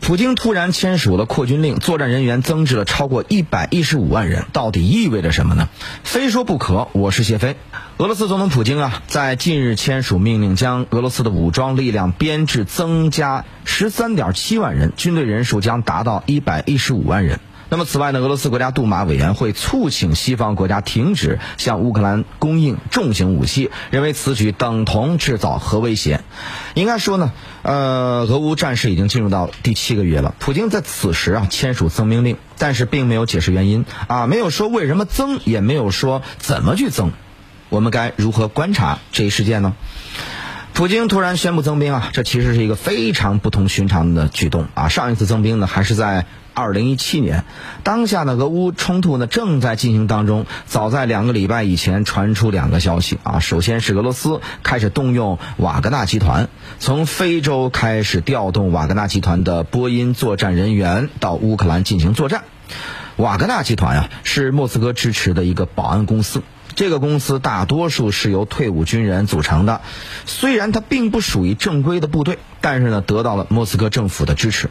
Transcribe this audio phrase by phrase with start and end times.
[0.00, 5.68] 普京突然签署了扩军令，作战人员增至了超过一百一十五万人，到底意味着什么呢？
[6.04, 6.86] 非说不可。
[6.92, 7.56] 我是谢飞。
[7.96, 17.40] 俄罗斯总统普京啊，在近日签署命令，将俄罗斯的武装力量编制增加十三点七万人，军队人数将达到一百一十五万人。
[17.68, 26.20] 那么，此外呢，俄罗斯国家杜马委员会促请西方国家停止向乌克兰供应重型武器，认为此举等同制造核威胁。
[26.74, 30.32] 应该说呢，呃，俄乌战事已经进入到第七个月了。
[30.38, 37.10] 普京在此时啊签署增兵令，但是并没有解释原因啊，没有说为什么增，也没有说怎么去增。
[37.68, 39.74] 我们该如何观察这一事件呢？
[40.72, 44.86] 普京突然宣布增兵啊，这其实是一个非常不同寻常的举动啊。
[44.86, 46.26] 上一次增兵呢，还是在。
[46.56, 47.44] 二零一七年，
[47.82, 50.46] 当下的俄乌冲突呢正在进行当中。
[50.64, 53.40] 早在两个礼拜以前，传出两个消息啊。
[53.40, 56.48] 首先是俄罗斯开始动用瓦格纳集团，
[56.78, 62.44] 从非洲开始调动瓦格纳集团的波音作战人员到乌克兰进行作战。
[63.16, 66.42] 瓦格纳集团啊，是莫斯科支持的一个保安公司。
[66.74, 69.82] 这个公司大多数是由退伍军人组成的，
[70.24, 74.70] 虽然它并不属于正规的部队，但是呢，得到了莫斯科政府的支持。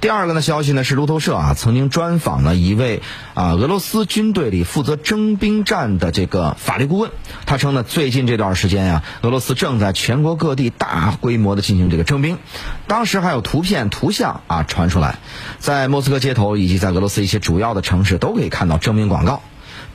[0.00, 3.02] 第二个呢消息呢是路透社啊曾经专访了一位
[3.34, 7.10] 啊俄罗斯军队里负责征兵站的这个法律顾问，
[7.46, 12.38] 他称呢最近这段时间呀，俄罗斯正在全国各地大规模的进行这个征兵，
[12.86, 15.18] 当时还有图片图像啊传出来，
[15.58, 19.42] 在莫斯科街头以及在俄罗斯一些主要的城市都可以看到征兵广告。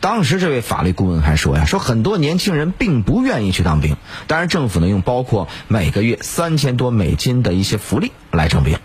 [0.01, 3.95] 当时这位法律顾问还说呀，说很多年轻人并不愿意去当兵，
[4.27, 8.77] 当然政府呢用包括每个月三千多美金的一些福利来征兵。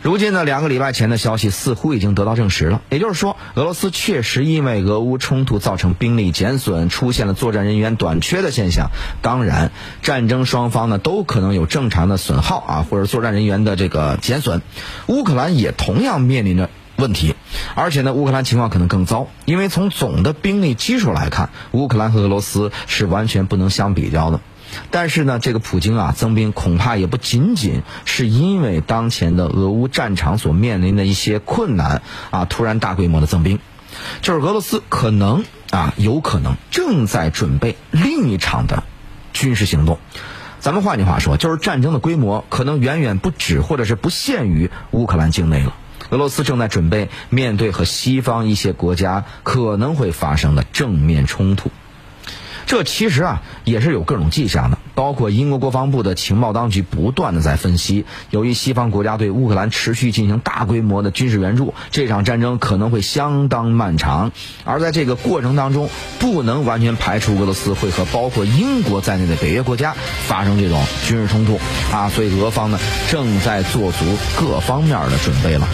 [0.00, 2.82] 如今呢，两个礼拜前的消息似乎已经得到证实了。
[2.88, 8.90] 也就是说，俄罗斯确实因为俄乌冲突造成兵力减损，出现了作战人员短缺的现象。
[9.22, 14.62] 当然，战争双方呢都可能有正常的损耗啊，或者作战人员的这个减损。
[15.08, 17.34] 乌克兰也同样面临着问题，
[17.74, 24.40] 而且呢，乌克兰情况可能更糟，因为从总的兵力基数来看，乌克兰和俄罗斯是完全不能相比较的。
[24.90, 33.58] 但是呢，这个普京啊增兵恐怕也不仅仅是因为当前的俄乌战场所面临的一些困难啊，突然大规模的增兵，
[34.20, 38.84] 就是俄罗斯可能啊有可能正在准备另一场的
[39.32, 39.98] 军事行动。
[40.60, 45.74] 咱们换句话说，就是战争的规模可能远远不止或者是不限于乌克兰境内了。
[46.10, 51.70] 俄罗斯正在准备面对和西方一些国家可能会发生的正面冲突。
[52.68, 64.32] 这其实啊也是有各种迹象的，包括英国国防部的情报当局不断的在分析，由于西方国家对乌克兰持续进行大规模的军事援助，这场战争可能会相当漫长，
[64.64, 69.94] 而在这个过程当中，不能完全排除俄罗斯会和包括英国在内的北约国家
[70.26, 71.58] 发生这种军事冲突。
[71.90, 74.04] 啊，所以俄方呢正在做足
[74.38, 75.66] 各方面的准备了。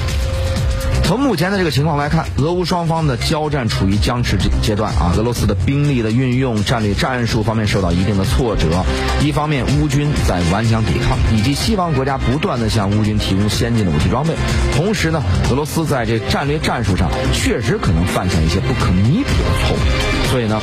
[1.07, 5.13] 从目前的这个情况来看，俄乌双方的交战处于僵持阶段啊。
[5.17, 8.83] 俄罗斯的兵力的运用、战略战术方面受到一定的挫折。
[9.21, 14.35] 一方面，乌军在顽强抵抗，以及西方国家不断的向乌军提供先进的武器装备。
[14.75, 20.31] 同时呢，俄罗斯在这战略战术上确实可能犯下一些不可弥补的错误。
[20.31, 20.59] 所以呢。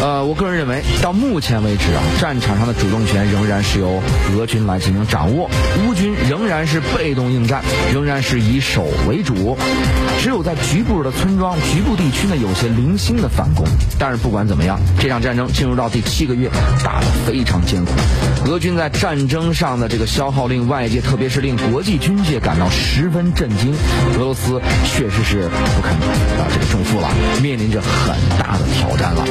[0.00, 4.02] 呃，我个人认为，到目前为止啊，战场上的主动权仍然是由
[4.34, 5.50] 俄军来进行掌握，
[5.86, 7.62] 乌军仍然是被动应战，
[7.92, 9.58] 仍然是以守为主。
[10.18, 13.66] 只有在局部的村庄、局部地区呢，有些零星的反攻。
[13.98, 16.48] 但是不管怎么样，这场战争进入到第七个月，
[16.82, 17.92] 打得非常艰苦。
[18.46, 23.74] 俄军在战争上的这个消耗令外界，特别是令国际军界感到十分震惊。
[24.18, 27.10] 俄罗斯确实是不堪啊这个重负了，
[27.42, 29.24] 面临着很大的挑战了。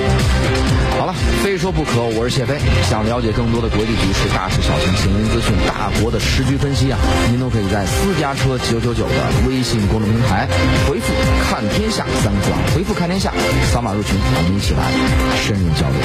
[1.00, 2.60] 好了，非说不可，我是谢飞。
[2.90, 7.00] 想了解更多的国际局势、大事小情、新闻资讯、大国的时局分析啊，
[7.30, 9.16] 您都可以在私家车九九九的
[9.48, 10.48] 微信公众平台
[10.88, 11.14] 回复
[11.48, 13.32] “看天下”三个字，回复“看天下”，
[13.72, 14.92] 扫码入群，我们一起来
[15.40, 15.98] 深入交流。